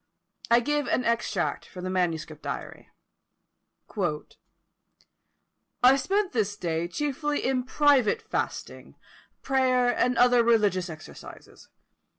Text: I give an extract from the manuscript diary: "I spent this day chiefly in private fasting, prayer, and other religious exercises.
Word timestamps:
I 0.49 0.61
give 0.61 0.87
an 0.87 1.05
extract 1.05 1.67
from 1.67 1.83
the 1.83 1.91
manuscript 1.91 2.41
diary: 2.41 2.89
"I 5.83 5.95
spent 5.95 6.31
this 6.31 6.57
day 6.57 6.87
chiefly 6.87 7.45
in 7.45 7.65
private 7.65 8.23
fasting, 8.23 8.95
prayer, 9.43 9.95
and 9.95 10.17
other 10.17 10.43
religious 10.43 10.89
exercises. 10.89 11.69